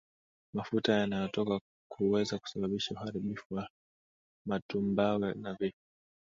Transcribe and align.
Mafuta 0.53 0.93
yanayotoka 0.99 1.59
huweza 1.97 2.39
kusababisha 2.39 2.91
uharibifu 2.93 3.53
wa 3.55 3.69
matumbawe 4.45 5.33
na 5.33 5.53
vifo 5.53 5.77